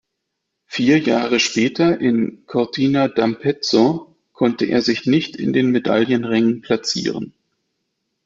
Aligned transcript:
Vier 0.65 0.97
Jahre 0.97 1.39
später 1.39 1.99
in 2.01 2.43
Cortina 2.47 3.05
d’Ampezzo 3.07 4.15
konnte 4.33 4.65
er 4.65 4.81
sich 4.81 5.05
nicht 5.05 5.35
in 5.35 5.53
den 5.53 5.69
Medaillenrängen 5.69 6.61
platzieren. 6.61 7.33